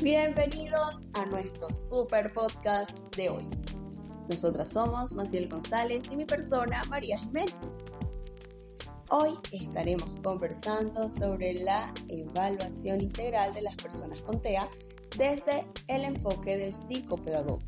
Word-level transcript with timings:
Bienvenidos 0.00 1.08
a 1.14 1.26
nuestro 1.26 1.68
super 1.70 2.32
podcast 2.32 3.12
de 3.16 3.30
hoy. 3.30 3.50
Nosotras 4.30 4.68
somos 4.68 5.12
Maciel 5.12 5.48
González 5.48 6.12
y 6.12 6.16
mi 6.16 6.24
persona 6.24 6.84
María 6.88 7.18
Jiménez. 7.18 7.78
Hoy 9.10 9.32
estaremos 9.50 10.08
conversando 10.22 11.10
sobre 11.10 11.54
la 11.54 11.92
evaluación 12.06 13.00
integral 13.00 13.52
de 13.52 13.62
las 13.62 13.74
personas 13.74 14.22
con 14.22 14.40
TEA 14.40 14.68
desde 15.16 15.66
el 15.88 16.04
enfoque 16.04 16.56
del 16.56 16.72
psicopedagogo. 16.72 17.58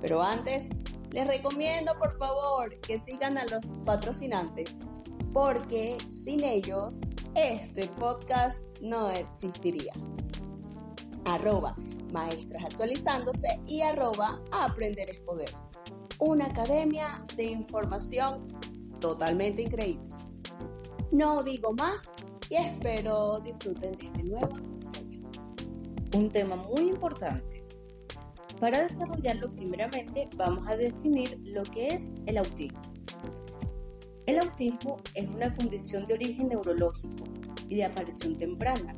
Pero 0.00 0.20
antes, 0.20 0.66
les 1.12 1.28
recomiendo 1.28 1.96
por 2.00 2.18
favor 2.18 2.74
que 2.80 2.98
sigan 2.98 3.38
a 3.38 3.44
los 3.44 3.76
patrocinantes 3.86 4.76
porque 5.32 5.98
sin 6.10 6.42
ellos 6.42 6.96
este 7.36 7.86
podcast 7.86 8.60
no 8.82 9.08
existiría 9.10 9.92
arroba 11.34 11.76
maestras 12.12 12.64
actualizándose 12.64 13.60
y 13.66 13.82
arroba 13.82 14.40
aprender 14.50 15.10
es 15.10 15.20
poder. 15.20 15.50
Una 16.18 16.46
academia 16.46 17.24
de 17.36 17.44
información 17.44 18.48
totalmente 19.00 19.62
increíble. 19.62 20.08
No 21.12 21.42
digo 21.42 21.72
más 21.74 22.12
y 22.50 22.56
espero 22.56 23.40
disfruten 23.40 23.92
de 23.92 24.06
este 24.06 24.22
nuevo 24.24 24.48
episodio. 24.58 25.20
Un 26.14 26.30
tema 26.30 26.56
muy 26.56 26.88
importante. 26.88 27.64
Para 28.58 28.82
desarrollarlo 28.82 29.52
primeramente 29.54 30.28
vamos 30.36 30.66
a 30.66 30.76
definir 30.76 31.38
lo 31.44 31.62
que 31.62 31.88
es 31.88 32.12
el 32.26 32.38
autismo. 32.38 32.80
El 34.26 34.40
autismo 34.40 34.96
es 35.14 35.28
una 35.28 35.54
condición 35.54 36.06
de 36.06 36.14
origen 36.14 36.48
neurológico 36.48 37.24
y 37.68 37.76
de 37.76 37.84
aparición 37.84 38.36
temprana 38.36 38.96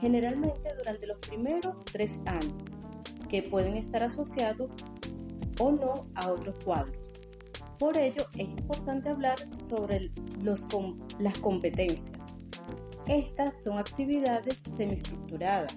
generalmente 0.00 0.68
durante 0.76 1.06
los 1.06 1.18
primeros 1.18 1.84
tres 1.84 2.18
años, 2.26 2.78
que 3.28 3.42
pueden 3.42 3.76
estar 3.76 4.02
asociados 4.02 4.76
o 5.60 5.72
no 5.72 6.06
a 6.14 6.30
otros 6.30 6.56
cuadros. 6.64 7.20
Por 7.78 7.96
ello, 7.98 8.26
es 8.36 8.48
importante 8.48 9.08
hablar 9.08 9.36
sobre 9.54 10.10
las 10.40 11.38
competencias. 11.38 12.36
Estas 13.06 13.62
son 13.62 13.78
actividades 13.78 14.58
semiestructuradas 14.58 15.74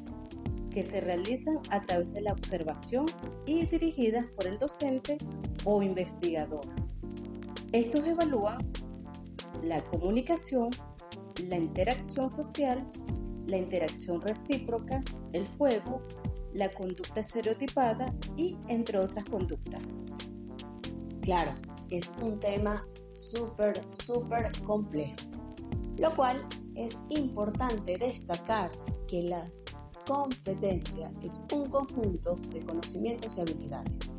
que 0.71 0.83
se 0.83 1.01
realizan 1.01 1.59
a 1.69 1.81
través 1.81 2.11
de 2.13 2.21
la 2.21 2.33
observación 2.33 3.05
y 3.45 3.65
dirigidas 3.65 4.25
por 4.35 4.47
el 4.47 4.57
docente 4.57 5.17
o 5.65 5.83
investigador. 5.83 6.65
Estos 7.71 8.05
evalúan 8.05 8.57
la 9.63 9.79
comunicación, 9.85 10.69
la 11.47 11.57
interacción 11.57 12.29
social 12.29 12.89
la 13.51 13.57
interacción 13.57 14.21
recíproca, 14.21 15.03
el 15.33 15.47
juego, 15.57 16.01
la 16.53 16.71
conducta 16.71 17.19
estereotipada 17.19 18.13
y 18.35 18.57
entre 18.67 18.97
otras 18.97 19.25
conductas. 19.25 20.01
Claro, 21.21 21.53
es 21.89 22.13
un 22.21 22.39
tema 22.39 22.85
súper, 23.13 23.73
súper 23.91 24.51
complejo, 24.63 25.15
lo 25.97 26.09
cual 26.15 26.41
es 26.75 26.99
importante 27.09 27.97
destacar 27.97 28.71
que 29.07 29.23
la 29.23 29.47
competencia 30.07 31.11
es 31.21 31.43
un 31.53 31.69
conjunto 31.69 32.37
de 32.53 32.61
conocimientos 32.61 33.37
y 33.37 33.41
habilidades, 33.41 34.13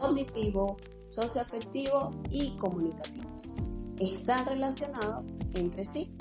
cognitivo, 0.00 0.76
socioafectivo 1.06 2.10
y 2.30 2.56
comunicativos. 2.56 3.54
Están 3.98 4.44
relacionados 4.46 5.38
entre 5.54 5.84
sí 5.84 6.12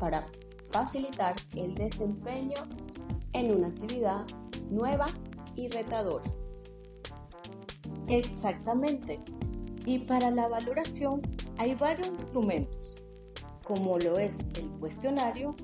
para 0.00 0.26
facilitar 0.74 1.36
el 1.54 1.72
desempeño 1.76 2.56
en 3.32 3.54
una 3.54 3.68
actividad 3.68 4.26
nueva 4.70 5.06
y 5.54 5.68
retadora. 5.68 6.24
Exactamente. 8.08 9.20
Y 9.86 10.00
para 10.00 10.32
la 10.32 10.48
valoración 10.48 11.22
hay 11.58 11.76
varios 11.76 12.08
instrumentos, 12.08 13.04
como 13.62 13.98
lo 13.98 14.18
es 14.18 14.38
el 14.58 14.68
cuestionario, 14.80 15.54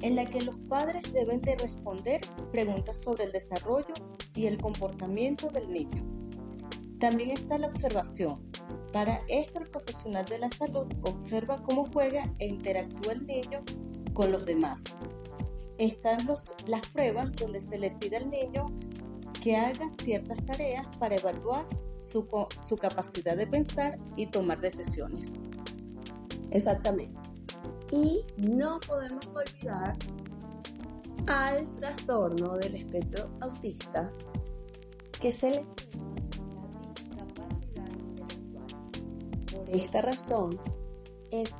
en 0.00 0.14
la 0.14 0.26
que 0.26 0.40
los 0.42 0.54
padres 0.68 1.12
deben 1.12 1.40
de 1.42 1.56
responder 1.56 2.20
preguntas 2.52 3.02
sobre 3.02 3.24
el 3.24 3.32
desarrollo 3.32 3.94
y 4.36 4.46
el 4.46 4.58
comportamiento 4.62 5.48
del 5.48 5.70
niño. 5.70 6.04
También 7.00 7.32
está 7.32 7.58
la 7.58 7.66
observación. 7.66 8.40
Para 8.92 9.22
esto 9.26 9.58
el 9.58 9.70
profesional 9.70 10.24
de 10.26 10.38
la 10.38 10.50
salud 10.50 10.86
observa 11.02 11.60
cómo 11.64 11.88
juega 11.92 12.32
e 12.38 12.46
interactúa 12.46 13.14
el 13.14 13.26
niño 13.26 13.64
con 14.12 14.32
los 14.32 14.44
demás. 14.44 14.84
Están 15.78 16.26
los, 16.26 16.52
las 16.66 16.86
pruebas 16.88 17.32
donde 17.32 17.60
se 17.60 17.78
le 17.78 17.90
pide 17.92 18.18
al 18.18 18.30
niño 18.30 18.66
que 19.42 19.56
haga 19.56 19.90
ciertas 19.90 20.44
tareas 20.46 20.86
para 20.98 21.16
evaluar 21.16 21.66
su, 21.98 22.26
su 22.60 22.76
capacidad 22.76 23.36
de 23.36 23.46
pensar 23.46 23.96
y 24.16 24.26
tomar 24.26 24.60
decisiones. 24.60 25.40
Exactamente. 26.50 27.20
Y 27.90 28.24
no 28.36 28.78
podemos 28.86 29.26
olvidar 29.26 29.96
al 31.26 31.72
trastorno 31.74 32.56
del 32.56 32.76
espectro 32.76 33.28
autista 33.40 34.10
que 35.20 35.30
se 35.30 35.50
le 35.50 35.56
la 35.56 36.92
discapacidad 36.94 37.90
intelectual. 37.90 38.66
Por 39.54 39.70
esta 39.70 40.02
razón, 40.02 40.50
es 41.30 41.54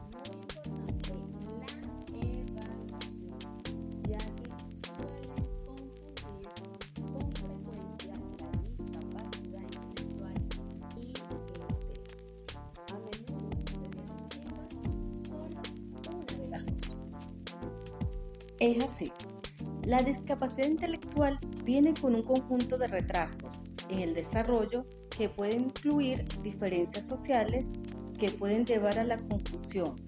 La 19.84 20.00
discapacidad 20.00 20.69
intelectual 20.69 21.41
viene 21.65 21.93
con 22.00 22.15
un 22.15 22.22
conjunto 22.22 22.78
de 22.78 22.87
retrasos 22.87 23.65
en 23.88 23.98
el 23.98 24.15
desarrollo 24.15 24.87
que 25.10 25.28
pueden 25.28 25.65
incluir 25.65 26.25
diferencias 26.43 27.06
sociales 27.06 27.72
que 28.16 28.31
pueden 28.31 28.65
llevar 28.65 29.00
a 29.00 29.04
la 29.04 29.19
confusión. 29.19 30.00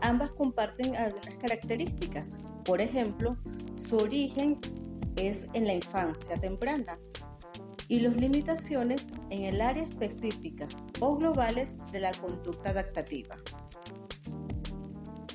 Ambas 0.00 0.32
comparten 0.32 0.96
algunas 0.96 1.34
características. 1.36 2.36
Por 2.64 2.80
ejemplo, 2.80 3.36
su 3.72 3.96
origen 3.96 4.58
es 5.14 5.46
en 5.52 5.68
la 5.68 5.74
infancia 5.74 6.36
temprana 6.36 6.98
y 7.86 8.00
las 8.00 8.16
limitaciones 8.16 9.10
en 9.30 9.44
el 9.44 9.60
área 9.60 9.84
específicas 9.84 10.82
o 10.98 11.16
globales 11.16 11.76
de 11.92 12.00
la 12.00 12.10
conducta 12.10 12.70
adaptativa. 12.70 13.36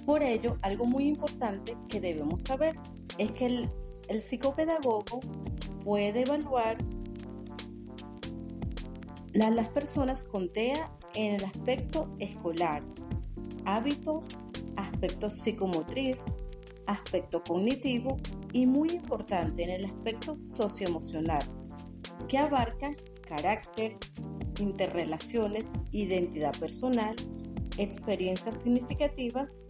Por 0.06 0.24
ello, 0.24 0.58
algo 0.62 0.86
muy 0.86 1.08
importante 1.08 1.78
que 1.88 2.02
debemos 2.02 2.42
saber 2.42 2.76
es 3.18 3.32
que 3.32 3.46
el, 3.46 4.22
psicopedagogo 4.22 5.20
puede 5.84 6.22
evaluar 6.22 6.78
las 9.34 9.70
personas 9.70 10.24
con 10.24 10.52
TEA 10.52 10.92
en 11.16 11.36
el 11.36 11.44
aspecto 11.44 12.10
escolar, 12.20 12.84
hábitos, 13.66 14.38
aspecto 14.76 15.30
psicomotriz, 15.30 16.26
aspecto 16.86 17.44
cognitivo 17.44 18.18
y 18.54 18.66
muy 18.66 18.90
importante 18.90 19.64
en 19.64 19.70
el 19.70 19.86
aspecto 19.86 20.38
socioemocional, 20.38 21.44
que 22.28 22.38
abarca 22.38 22.96
carácter, 23.28 23.98
interrelaciones, 24.60 25.72
identidad 25.92 26.58
personal, 26.58 27.16
experiencias 27.78 28.62
significativas 28.62 29.62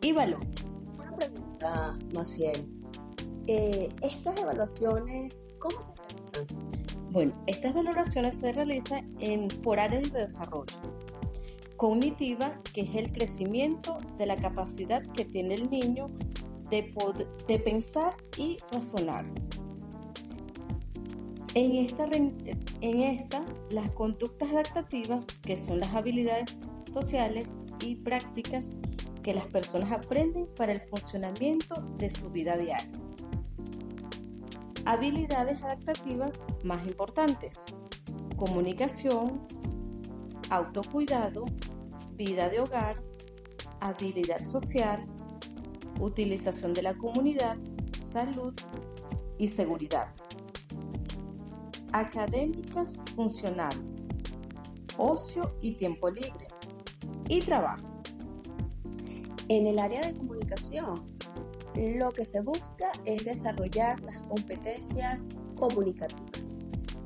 y 0.00 0.12
valores. 0.12 0.78
Una 0.98 1.14
pregunta, 1.16 1.96
Maciel. 2.14 2.75
Eh, 3.48 3.88
¿Estas 4.02 4.40
evaluaciones 4.40 5.46
cómo 5.58 5.80
se 5.80 5.92
realizan? 5.94 6.46
Bueno, 7.12 7.32
estas 7.46 7.74
valoraciones 7.74 8.36
se 8.36 8.52
realizan 8.52 9.16
en, 9.20 9.48
por 9.62 9.78
áreas 9.78 10.12
de 10.12 10.22
desarrollo. 10.22 10.74
Cognitiva, 11.76 12.60
que 12.74 12.82
es 12.82 12.94
el 12.96 13.12
crecimiento 13.12 13.98
de 14.18 14.26
la 14.26 14.36
capacidad 14.36 15.02
que 15.12 15.24
tiene 15.24 15.54
el 15.54 15.70
niño 15.70 16.10
de, 16.70 16.82
pensar 17.64 18.16
y 18.36 18.56
razonar. 18.72 19.24
En 21.54 21.76
esta, 21.76 23.44
las 23.70 23.90
conductas 23.92 24.50
adaptativas, 24.50 25.26
que 25.42 25.56
son 25.56 25.80
las 25.80 25.94
habilidades 25.94 26.64
sociales 26.84 27.56
y 27.82 27.94
prácticas 27.96 28.76
que 29.22 29.32
las 29.32 29.46
personas 29.46 29.92
aprenden 29.92 30.48
para 30.56 30.72
el 30.72 30.80
funcionamiento 30.80 31.80
de 31.98 32.10
su 32.10 32.28
vida 32.30 32.56
diaria. 32.56 33.05
Habilidades 34.86 35.60
adaptativas 35.62 36.44
más 36.62 36.86
importantes. 36.86 37.64
Comunicación, 38.36 39.46
autocuidado, 40.48 41.44
vida 42.12 42.48
de 42.48 42.60
hogar, 42.60 43.02
habilidad 43.80 44.44
social, 44.44 45.04
utilización 45.98 46.72
de 46.72 46.82
la 46.82 46.94
comunidad, 46.96 47.58
salud 48.12 48.54
y 49.38 49.48
seguridad. 49.48 50.14
académicas 51.92 52.98
funcionales, 53.14 54.04
ocio 54.98 55.56
y 55.62 55.72
tiempo 55.72 56.10
libre, 56.10 56.46
y 57.28 57.40
trabajo. 57.40 57.86
En 59.48 59.66
el 59.66 59.78
área 59.78 60.02
de 60.02 60.14
comunicación, 60.14 61.15
lo 61.76 62.10
que 62.10 62.24
se 62.24 62.40
busca 62.40 62.90
es 63.04 63.24
desarrollar 63.24 64.00
las 64.00 64.22
competencias 64.22 65.28
comunicativas, 65.56 66.56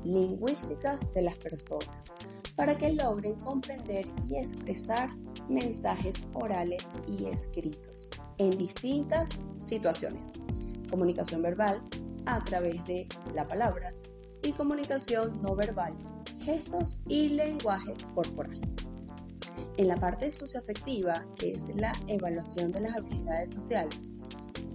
lingüísticas 0.05 0.99
de 1.13 1.21
las 1.23 1.35
personas, 1.35 2.03
para 2.55 2.77
que 2.77 2.93
logren 2.93 3.35
comprender 3.35 4.05
y 4.29 4.37
expresar 4.37 5.09
mensajes 5.49 6.27
orales 6.33 6.95
y 7.07 7.25
escritos 7.25 8.09
en 8.37 8.51
distintas 8.51 9.43
situaciones. 9.57 10.31
Comunicación 10.89 11.41
verbal 11.41 11.81
a 12.25 12.41
través 12.43 12.83
de 12.85 13.07
la 13.33 13.47
palabra 13.47 13.93
y 14.41 14.53
comunicación 14.53 15.41
no 15.41 15.55
verbal, 15.55 15.93
gestos 16.39 16.99
y 17.07 17.29
lenguaje 17.29 17.93
corporal. 18.15 18.61
En 19.77 19.87
la 19.87 19.97
parte 19.97 20.29
socioafectiva, 20.29 21.25
que 21.35 21.51
es 21.51 21.75
la 21.75 21.91
evaluación 22.07 22.71
de 22.71 22.81
las 22.81 22.95
habilidades 22.95 23.49
sociales, 23.49 24.13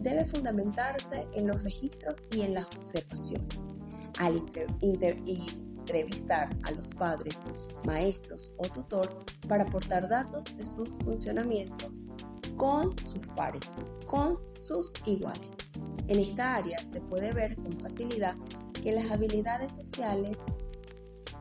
debe 0.07 0.25
fundamentarse 0.25 1.27
en 1.33 1.49
los 1.49 1.65
registros 1.65 2.27
y 2.31 2.43
en 2.43 2.55
las 2.55 2.67
observaciones. 2.77 3.71
Al 4.21 4.41
entrevistar 4.81 6.57
a 6.63 6.71
los 6.71 6.95
padres, 6.95 7.43
maestros 7.85 8.53
o 8.59 8.63
tutor 8.69 9.09
para 9.49 9.65
aportar 9.65 10.09
datos 10.09 10.57
de 10.57 10.65
sus 10.65 10.89
funcionamientos 11.05 12.05
con 12.57 12.97
sus 12.99 13.27
pares, 13.35 13.77
con 14.07 14.39
sus 14.59 14.93
iguales. 15.07 15.59
En 16.07 16.21
esta 16.21 16.55
área 16.55 16.79
se 16.79 17.01
puede 17.01 17.33
ver 17.33 17.57
con 17.57 17.73
facilidad 17.73 18.37
que 18.83 18.93
las 18.93 19.11
habilidades 19.11 19.73
sociales 19.73 20.45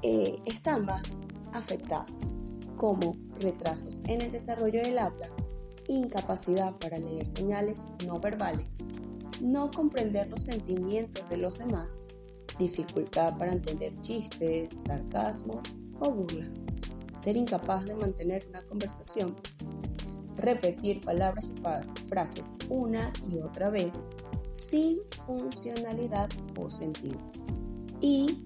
eh, 0.01 0.39
están 0.45 0.85
más 0.85 1.19
afectadas, 1.53 2.35
como 2.77 3.15
retrasos 3.39 4.01
en 4.07 4.21
el 4.21 4.31
desarrollo 4.31 4.81
del 4.81 4.97
habla, 4.97 5.29
incapacidad 5.87 6.75
para 6.77 6.97
leer 6.97 7.27
señales 7.27 7.87
no 8.05 8.19
verbales, 8.19 8.83
no 9.41 9.71
comprender 9.71 10.29
los 10.29 10.43
sentimientos 10.43 11.27
de 11.29 11.37
los 11.37 11.57
demás, 11.57 12.05
dificultad 12.57 13.37
para 13.37 13.51
entender 13.51 13.93
chistes, 14.01 14.83
sarcasmos 14.85 15.75
o 15.99 16.11
burlas, 16.11 16.63
ser 17.19 17.35
incapaz 17.35 17.85
de 17.85 17.95
mantener 17.95 18.45
una 18.49 18.63
conversación, 18.63 19.35
repetir 20.37 21.01
palabras 21.01 21.45
y 21.45 22.07
frases 22.07 22.57
una 22.69 23.11
y 23.29 23.39
otra 23.39 23.69
vez, 23.69 24.05
sin 24.51 24.99
funcionalidad 25.25 26.29
o 26.59 26.69
sentido. 26.69 27.19
Y 28.01 28.41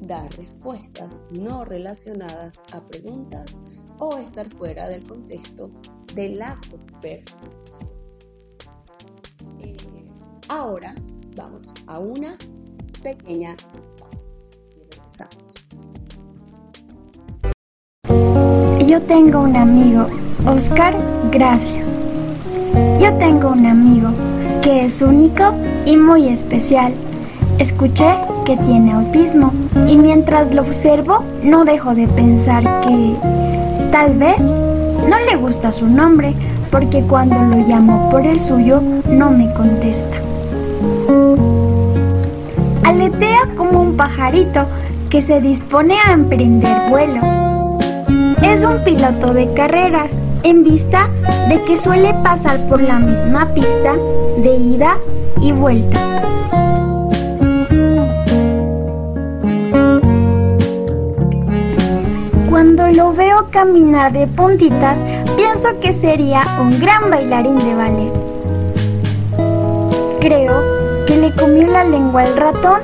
dar 0.00 0.34
respuestas 0.36 1.22
no 1.30 1.64
relacionadas 1.64 2.62
a 2.72 2.84
preguntas 2.86 3.58
o 3.98 4.16
estar 4.16 4.50
fuera 4.50 4.88
del 4.88 5.06
contexto 5.06 5.70
de 6.14 6.30
la 6.30 6.58
conversación. 6.70 7.50
Eh, 9.60 9.76
ahora 10.48 10.94
vamos 11.36 11.72
a 11.86 11.98
una 11.98 12.36
pequeña 13.02 13.56
pausa 13.98 14.28
regresamos. 14.76 15.64
Yo 18.86 19.00
tengo 19.02 19.40
un 19.40 19.56
amigo, 19.56 20.06
Oscar 20.46 20.94
Gracia. 21.30 21.82
Yo 22.98 23.12
tengo 23.18 23.50
un 23.50 23.66
amigo 23.66 24.08
que 24.62 24.84
es 24.84 25.00
único 25.02 25.54
y 25.86 25.96
muy 25.96 26.28
especial. 26.28 26.92
Escuché 27.58 28.14
que 28.44 28.56
tiene 28.56 28.92
autismo 28.92 29.52
y 29.86 29.96
mientras 29.96 30.52
lo 30.52 30.62
observo 30.62 31.24
no 31.42 31.64
dejo 31.64 31.94
de 31.94 32.08
pensar 32.08 32.62
que 32.80 33.14
tal 33.92 34.14
vez 34.14 34.42
no 35.10 35.18
le 35.18 35.34
gusta 35.34 35.72
su 35.72 35.88
nombre 35.88 36.34
porque 36.70 37.02
cuando 37.02 37.34
lo 37.34 37.66
llamo 37.66 38.08
por 38.10 38.24
el 38.24 38.38
suyo 38.38 38.80
no 39.08 39.32
me 39.32 39.52
contesta. 39.54 40.16
Aletea 42.84 43.40
como 43.56 43.82
un 43.82 43.96
pajarito 43.96 44.66
que 45.08 45.20
se 45.20 45.40
dispone 45.40 45.96
a 45.98 46.12
emprender 46.12 46.88
vuelo. 46.88 47.20
Es 48.40 48.64
un 48.64 48.84
piloto 48.84 49.34
de 49.34 49.52
carreras 49.52 50.12
en 50.44 50.62
vista 50.62 51.08
de 51.48 51.60
que 51.64 51.76
suele 51.76 52.14
pasar 52.22 52.60
por 52.68 52.80
la 52.80 53.00
misma 53.00 53.52
pista 53.52 53.94
de 54.40 54.54
ida 54.54 54.96
y 55.40 55.50
vuelta. 55.50 56.09
Cuando 62.60 62.88
lo 62.88 63.14
veo 63.14 63.46
caminar 63.50 64.12
de 64.12 64.26
puntitas, 64.26 64.98
pienso 65.34 65.80
que 65.80 65.94
sería 65.94 66.42
un 66.60 66.78
gran 66.78 67.08
bailarín 67.08 67.58
de 67.58 67.74
ballet. 67.74 68.12
Creo 70.20 71.06
que 71.06 71.16
le 71.16 71.34
comió 71.34 71.68
la 71.68 71.84
lengua 71.84 72.20
al 72.20 72.36
ratón, 72.36 72.80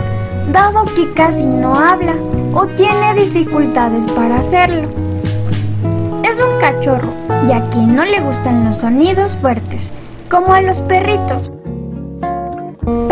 dado 0.50 0.86
que 0.96 1.12
casi 1.12 1.42
no 1.42 1.74
habla 1.74 2.14
o 2.54 2.66
tiene 2.68 3.22
dificultades 3.22 4.06
para 4.12 4.36
hacerlo. 4.36 4.88
Es 6.24 6.40
un 6.40 6.58
cachorro, 6.58 7.12
ya 7.46 7.60
que 7.68 7.76
no 7.76 8.06
le 8.06 8.20
gustan 8.20 8.64
los 8.64 8.78
sonidos 8.78 9.36
fuertes, 9.36 9.92
como 10.30 10.54
a 10.54 10.62
los 10.62 10.80
perritos. 10.80 11.52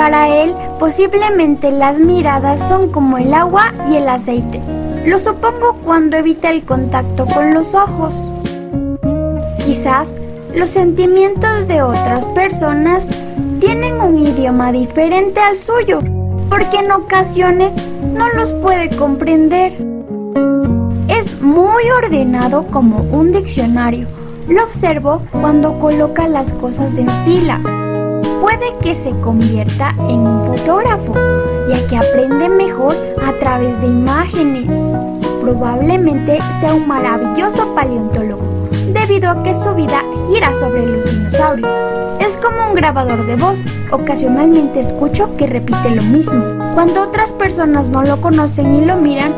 Para 0.05 0.29
él, 0.29 0.55
posiblemente 0.79 1.71
las 1.71 1.99
miradas 1.99 2.69
son 2.69 2.91
como 2.91 3.17
el 3.17 3.33
agua 3.33 3.73
y 3.91 3.97
el 3.97 4.07
aceite. 4.07 4.61
Lo 5.07 5.19
supongo 5.19 5.77
cuando 5.83 6.19
evita 6.19 6.51
el 6.51 6.63
contacto 6.63 7.25
con 7.25 7.55
los 7.55 7.75
ojos. 7.75 8.31
Quizás 9.65 10.15
los 10.55 10.69
sentimientos 10.69 11.69
de 11.69 11.81
otras 11.81 12.27
personas 12.27 13.09
tienen 13.61 13.99
un 13.99 14.19
idioma 14.19 14.73
diferente 14.73 15.41
al 15.41 15.57
suyo, 15.57 16.01
porque 16.51 16.81
en 16.81 16.93
ocasiones 16.93 17.75
no 18.13 18.29
los 18.35 18.53
puede 18.53 18.95
comprender. 18.95 19.73
Es 21.09 21.41
muy 21.41 21.83
ordenado 21.97 22.67
como 22.67 22.99
un 23.11 23.33
diccionario. 23.33 24.07
Lo 24.51 24.65
observo 24.65 25.23
cuando 25.33 25.79
coloca 25.81 26.29
las 26.29 26.53
cosas 26.53 26.99
en 26.99 27.09
fila. 27.25 27.59
Puede 28.45 28.77
que 28.83 28.95
se 28.95 29.11
convierta 29.21 29.95
en 30.01 30.21
un 30.21 30.45
fotógrafo, 30.45 31.15
ya 31.67 31.89
que 31.89 31.97
aprende 31.97 32.51
mejor 32.51 32.95
a 33.27 33.33
través 33.41 33.81
de 33.81 33.87
imágenes. 33.87 34.69
Probablemente 35.41 36.39
sea 36.61 36.75
un 36.75 36.87
maravilloso 36.87 37.75
paleontólogo, 37.75 38.69
debido 38.93 39.31
a 39.31 39.43
que 39.43 39.55
su 39.55 39.75
vida 39.75 40.03
gira 40.29 40.55
sobre 40.61 40.85
los 40.85 41.11
dinosaurios. 41.11 41.75
Es 42.21 42.37
como 42.37 42.69
un 42.69 42.75
grabador 42.75 43.25
de 43.25 43.37
voz. 43.37 43.61
Ocasionalmente 43.91 44.81
escucho 44.81 45.35
que 45.39 45.47
repite 45.47 45.95
lo 45.95 46.03
mismo. 46.03 46.45
Cuando 46.75 47.01
otras 47.01 47.33
personas 47.33 47.89
no 47.89 48.03
lo 48.03 48.21
conocen 48.21 48.75
y 48.75 48.85
lo 48.85 48.97
miran, 48.97 49.33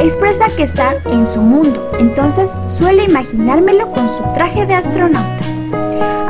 expresa 0.00 0.46
que 0.56 0.62
está 0.62 0.94
en 1.06 1.26
su 1.26 1.40
mundo, 1.42 1.90
entonces 1.98 2.50
suele 2.68 3.02
imaginármelo 3.02 3.88
con 3.88 4.08
su 4.08 4.22
traje 4.32 4.64
de 4.64 4.74
astronauta. 4.74 5.53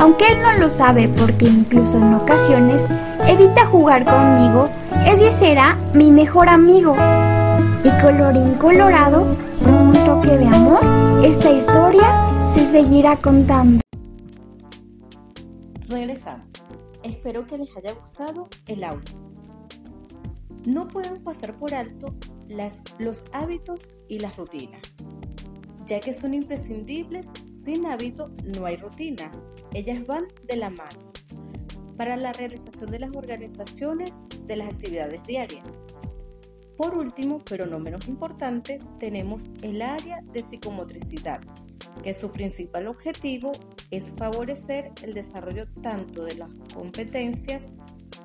Aunque 0.04 0.26
él 0.26 0.42
no 0.42 0.52
lo 0.58 0.68
sabe 0.68 1.08
porque 1.08 1.46
incluso 1.46 1.96
en 1.96 2.12
ocasiones 2.12 2.84
evita 3.26 3.64
jugar 3.64 4.04
conmigo, 4.04 4.68
ese 5.06 5.30
será 5.30 5.78
mi 5.94 6.10
mejor 6.10 6.50
amigo. 6.50 6.92
Y 7.82 8.02
colorín 8.02 8.52
colorado, 8.56 9.34
con 9.64 9.74
un 9.74 9.92
toque 10.04 10.36
de 10.36 10.46
amor, 10.46 10.80
esta 11.24 11.50
historia 11.50 12.04
se 12.52 12.70
seguirá 12.70 13.16
contando. 13.16 13.80
Regresamos. 15.88 16.48
Espero 17.02 17.46
que 17.46 17.56
les 17.56 17.74
haya 17.74 17.94
gustado 17.94 18.46
el 18.66 18.84
audio. 18.84 19.18
No 20.66 20.86
podemos 20.86 21.20
pasar 21.20 21.54
por 21.54 21.74
alto 21.74 22.14
los 22.98 23.24
hábitos 23.32 23.88
y 24.10 24.18
las 24.18 24.36
rutinas, 24.36 25.02
ya 25.86 25.98
que 25.98 26.12
son 26.12 26.34
imprescindibles. 26.34 27.32
Sin 27.54 27.86
hábito 27.86 28.30
no 28.58 28.66
hay 28.66 28.76
rutina. 28.76 29.32
Ellas 29.74 30.06
van 30.06 30.28
de 30.44 30.56
la 30.56 30.70
mano 30.70 31.12
para 31.96 32.16
la 32.16 32.32
realización 32.32 32.92
de 32.92 33.00
las 33.00 33.14
organizaciones 33.16 34.24
de 34.46 34.56
las 34.56 34.68
actividades 34.68 35.22
diarias. 35.24 35.64
Por 36.76 36.96
último, 36.96 37.40
pero 37.48 37.66
no 37.66 37.78
menos 37.80 38.08
importante, 38.08 38.80
tenemos 38.98 39.50
el 39.62 39.82
área 39.82 40.20
de 40.32 40.42
psicomotricidad, 40.42 41.40
que 42.02 42.14
su 42.14 42.30
principal 42.30 42.86
objetivo 42.86 43.52
es 43.90 44.12
favorecer 44.16 44.92
el 45.02 45.12
desarrollo 45.14 45.66
tanto 45.82 46.24
de 46.24 46.36
las 46.36 46.50
competencias 46.72 47.74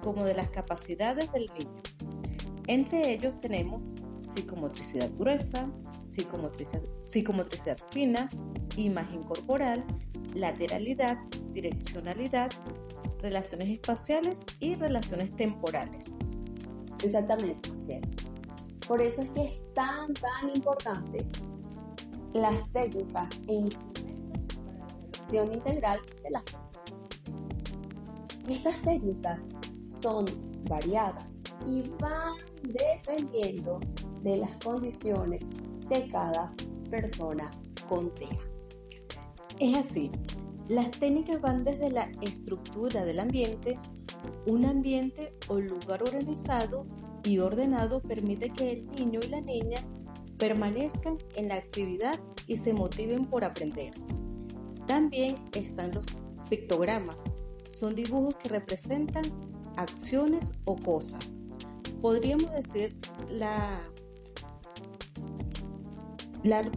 como 0.01 0.23
de 0.25 0.35
las 0.35 0.49
capacidades 0.49 1.31
del 1.31 1.49
niño. 1.57 1.81
Entre 2.67 3.11
ellos 3.11 3.39
tenemos 3.39 3.91
psicomotricidad 4.35 5.11
gruesa, 5.17 5.67
psicomotricidad, 6.19 6.83
psicomotricidad 7.01 7.77
fina, 7.91 8.29
imagen 8.77 9.23
corporal, 9.23 9.83
lateralidad, 10.35 11.17
direccionalidad, 11.53 12.51
relaciones 13.21 13.69
espaciales 13.69 14.45
y 14.59 14.75
relaciones 14.75 15.31
temporales. 15.31 16.15
Exactamente, 17.03 17.75
cierto. 17.75 18.23
Por 18.87 19.01
eso 19.01 19.21
es 19.21 19.29
que 19.31 19.45
es 19.45 19.61
tan, 19.73 20.13
tan 20.13 20.49
importante 20.55 21.25
las 22.33 22.71
técnicas 22.71 23.39
e 23.47 23.53
instrumentos 23.53 23.99
integral 25.33 25.99
de 26.23 26.31
las 26.31 26.43
personas. 26.43 26.69
Estas 28.47 28.81
técnicas 28.81 29.47
son 29.83 30.25
variadas 30.67 31.39
y 31.67 31.83
van 31.99 32.33
dependiendo 32.63 33.79
de 34.23 34.37
las 34.37 34.55
condiciones 34.57 35.51
de 35.89 36.07
cada 36.09 36.53
persona 36.89 37.49
con 37.87 38.13
TEA. 38.13 38.37
Es 39.59 39.77
así, 39.77 40.11
las 40.69 40.91
técnicas 40.91 41.41
van 41.41 41.63
desde 41.63 41.91
la 41.91 42.09
estructura 42.21 43.03
del 43.03 43.19
ambiente, 43.19 43.79
un 44.47 44.65
ambiente 44.65 45.33
o 45.47 45.59
lugar 45.59 46.03
organizado 46.03 46.85
y 47.23 47.39
ordenado 47.39 48.01
permite 48.01 48.51
que 48.51 48.71
el 48.71 48.87
niño 48.91 49.19
y 49.23 49.29
la 49.29 49.41
niña 49.41 49.77
permanezcan 50.37 51.17
en 51.35 51.49
la 51.49 51.55
actividad 51.55 52.19
y 52.47 52.57
se 52.57 52.73
motiven 52.73 53.25
por 53.25 53.43
aprender. 53.43 53.91
También 54.87 55.35
están 55.53 55.91
los 55.91 56.21
pictogramas. 56.49 57.17
Son 57.69 57.95
dibujos 57.95 58.35
que 58.35 58.49
representan 58.49 59.23
acciones 59.75 60.51
o 60.65 60.75
cosas. 60.75 61.41
Podríamos 62.01 62.51
decir 62.51 62.95
la... 63.29 63.81
la 66.43 66.69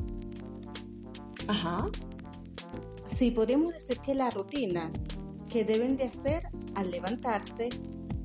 Ajá. 1.49 1.89
Sí, 3.07 3.31
podríamos 3.31 3.75
decir 3.75 3.99
que 3.99 4.15
la 4.15 4.31
rutina 4.31 4.91
que 5.51 5.65
deben 5.65 5.97
de 5.97 6.05
hacer 6.05 6.49
al 6.75 6.91
levantarse 6.91 7.69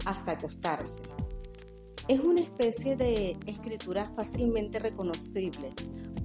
hasta 0.06 0.32
acostarse. 0.32 1.02
Es 2.08 2.22
una 2.22 2.40
especie 2.40 2.96
de 2.96 3.38
escritura 3.46 4.10
fácilmente 4.16 4.80
reconocible 4.80 5.74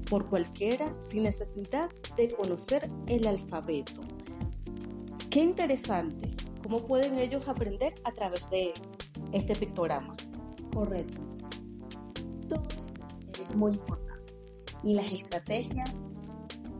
por 0.08 0.26
cualquiera 0.26 0.94
sin 1.00 1.24
necesidad 1.24 1.90
de 2.16 2.28
conocer 2.28 2.88
el 3.06 3.26
alfabeto. 3.26 4.00
Qué 5.28 5.40
interesante, 5.40 6.30
cómo 6.62 6.76
pueden 6.86 7.18
ellos 7.18 7.48
aprender 7.48 7.94
a 8.04 8.12
través 8.12 8.48
de 8.50 8.72
este 9.32 9.56
pictograma. 9.56 10.14
Correcto. 10.72 11.20
Todo 12.48 12.62
es 13.36 13.56
muy 13.56 13.72
importante. 13.72 14.11
Y 14.82 14.94
las 14.94 15.12
estrategias 15.12 16.00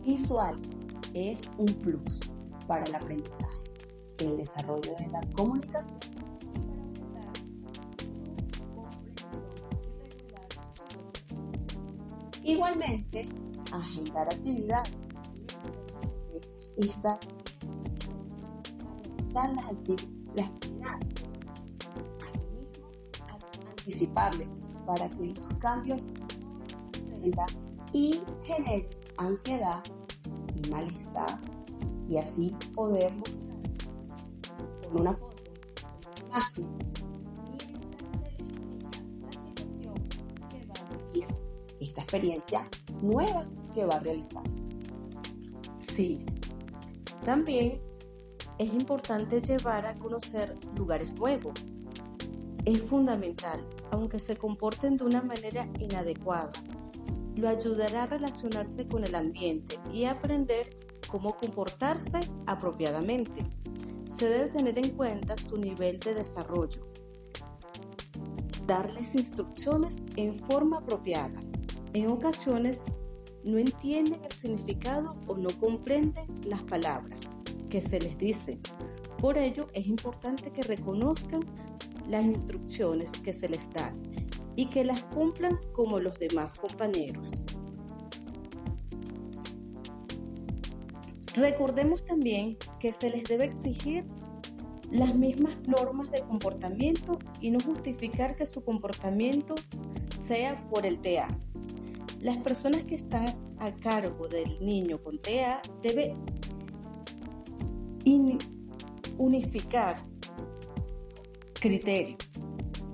visuales 0.05 0.89
es 1.15 1.51
un 1.59 1.67
plus 1.67 2.21
para 2.67 2.85
el 2.85 2.95
aprendizaje, 2.95 3.73
el 4.19 4.37
desarrollo 4.37 4.95
de 4.99 5.07
la 5.09 5.21
comunicación 5.37 5.99
Igualmente, 12.45 13.25
agendar 13.73 14.29
actividades. 14.29 14.93
Esta, 16.77 17.19
las, 19.33 19.71
actividades. 19.71 20.09
Asimismo, 23.87 24.85
para 24.85 25.09
que 25.11 25.35
los 25.35 25.55
cambios 25.61 26.09
no 27.09 27.19
y 27.93 28.21
generen 28.45 28.89
ansiedad 29.17 29.83
y 30.55 30.71
malestar 30.71 31.39
y 32.09 32.17
así 32.17 32.55
poder 32.75 33.13
mostrar 33.15 33.43
con 34.83 35.01
una 35.01 35.15
foto, 35.15 35.43
imagen, 36.27 36.69
la 39.23 39.33
situación 39.33 39.95
que 40.51 40.67
va 40.67 40.75
a 40.75 41.13
vivir 41.13 41.27
esta 41.81 42.03
experiencia 42.03 42.69
nueva 43.03 43.47
que 43.75 43.85
va 43.85 43.95
a 43.95 44.01
realizar. 44.01 44.43
Sí, 45.79 46.19
también 47.25 47.81
es 48.59 48.73
importante 48.73 49.41
llevar 49.41 49.87
a 49.87 49.95
conocer 49.95 50.55
lugares 50.77 51.19
nuevos. 51.19 51.55
Es 52.65 52.81
fundamental, 52.83 53.67
aunque 53.91 54.19
se 54.19 54.37
comporten 54.37 54.97
de 54.97 55.05
una 55.05 55.23
manera 55.23 55.69
inadecuada. 55.81 56.53
Lo 57.43 57.49
ayudará 57.49 58.05
a 58.05 58.07
relacionarse 58.07 58.87
con 58.87 59.03
el 59.03 59.17
ambiente 59.17 59.77
y 59.93 60.05
aprender 60.05 60.71
cómo 61.09 61.37
comportarse 61.37 62.21
apropiadamente. 62.47 63.43
Se 64.17 64.29
debe 64.29 64.51
tener 64.51 64.79
en 64.79 64.91
cuenta 64.91 65.37
su 65.37 65.57
nivel 65.57 65.99
de 65.99 66.15
desarrollo. 66.15 66.87
Darles 68.65 69.17
instrucciones 69.17 70.05
en 70.15 70.39
forma 70.39 70.79
apropiada 70.79 71.41
en 71.95 72.13
ocasiones 72.13 72.85
no 73.43 73.59
entienden 73.59 74.23
el 74.23 74.31
significado 74.31 75.13
o 75.27 75.37
no 75.37 75.49
comprenden 75.59 76.29
las 76.47 76.63
palabras 76.63 77.35
que 77.69 77.81
se 77.81 77.99
les 77.99 78.17
dice. 78.19 78.61
Por 79.19 79.37
ello 79.37 79.67
es 79.73 79.89
importante 79.89 80.53
que 80.53 80.63
reconozcan 80.63 81.41
las 82.09 82.23
instrucciones 82.23 83.11
que 83.11 83.33
se 83.33 83.49
les 83.49 83.69
dan 83.71 84.12
y 84.57 84.67
que 84.67 84.85
las 84.85 85.03
cumplan 85.05 85.59
como 85.73 85.99
los 85.99 86.19
demás 86.19 86.59
compañeros. 86.59 87.45
Recordemos 91.35 92.05
también 92.05 92.59
que 92.79 92.93
se 92.93 93.09
les 93.09 93.25
debe 93.25 93.47
exigir 93.47 94.05
las 94.91 95.15
mismas 95.15 95.57
normas 95.67 96.11
de 96.11 96.21
comportamiento 96.23 97.19
y 97.41 97.51
no 97.51 97.59
justificar 97.61 98.37
que 98.37 98.45
su 98.45 98.63
comportamiento 98.63 99.55
sea 100.19 100.63
por 100.69 100.85
el 100.85 101.01
TEA, 101.01 101.29
las 102.23 102.37
personas 102.37 102.85
que 102.85 102.95
están 102.95 103.27
a 103.59 103.73
cargo 103.73 104.29
del 104.29 104.65
niño 104.65 105.03
con 105.03 105.19
TEA 105.19 105.61
deben 105.83 106.17
unificar 109.19 109.97
criterios, 111.61 112.19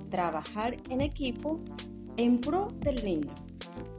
trabajar 0.09 0.77
en 0.89 1.01
equipo 1.01 1.59
en 2.17 2.39
pro 2.39 2.67
del 2.79 3.03
niño 3.03 3.33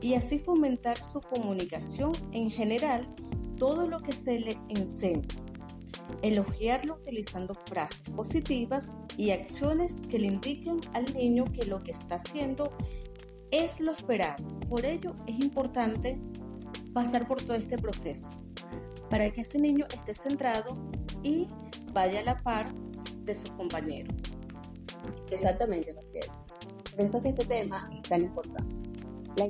y 0.01 0.15
así 0.15 0.39
fomentar 0.39 0.97
su 0.99 1.21
comunicación 1.21 2.13
en 2.33 2.51
general, 2.51 3.09
todo 3.57 3.87
lo 3.87 4.01
que 4.01 4.13
se 4.13 4.41
le 4.41 4.57
enseña. 4.69 5.29
Elogiarlo 6.23 6.95
utilizando 6.95 7.55
frases 7.67 8.03
positivas 8.15 8.93
y 9.17 9.31
acciones 9.31 10.01
que 10.09 10.19
le 10.19 10.27
indiquen 10.27 10.81
al 10.93 11.05
niño 11.15 11.45
que 11.45 11.67
lo 11.67 11.83
que 11.83 11.93
está 11.93 12.17
haciendo 12.17 12.73
es 13.51 13.81
lo 13.81 13.93
esperado 13.93 14.45
por 14.71 14.85
ello 14.85 15.17
es 15.27 15.37
importante 15.41 16.17
pasar 16.95 17.27
por 17.27 17.43
todo 17.43 17.55
este 17.55 17.77
proceso 17.77 18.31
para 19.11 19.29
que 19.33 19.41
ese 19.41 19.59
niño 19.59 19.85
esté 19.93 20.15
centrado 20.15 20.79
y 21.25 21.49
vaya 21.93 22.21
a 22.21 22.23
la 22.23 22.41
par 22.41 22.73
de 23.25 23.35
sus 23.35 23.51
compañeros. 23.51 24.15
Exactamente, 25.31 25.93
Maciel. 25.95 26.27
Por 26.91 27.01
eso 27.05 27.23
que 27.23 27.29
este 27.31 27.45
tema 27.45 27.89
es 27.93 28.03
tan 28.03 28.23
importante. 28.25 28.75
La 29.37 29.45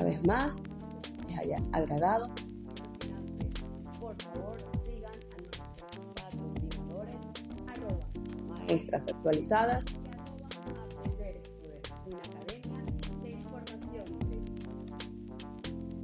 una 0.00 0.08
vez 0.08 0.24
más, 0.24 0.62
les 1.28 1.38
haya 1.38 1.62
agradado. 1.72 2.30
Por 4.00 4.16
favor, 4.22 4.56
sigan 4.82 5.12
a 5.12 5.42
nuestros 5.42 6.06
patrocinadores, 6.14 7.16
arroba 7.68 8.06
maestras 8.48 9.08
actualizadas 9.08 9.84
y 9.92 10.42
arroba 10.42 10.84
aprender 10.84 11.42
una 12.06 12.18
academia 12.18 12.82
de 13.22 13.30
información. 13.30 14.04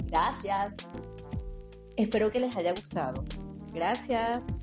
Gracias. 0.09 0.77
Espero 1.97 2.31
que 2.31 2.41
les 2.41 2.55
haya 2.55 2.73
gustado. 2.73 3.25
Gracias. 3.73 4.56